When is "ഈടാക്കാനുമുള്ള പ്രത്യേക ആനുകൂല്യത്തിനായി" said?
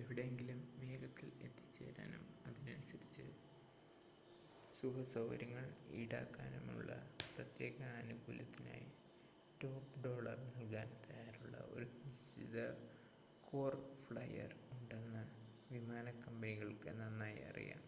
5.92-8.86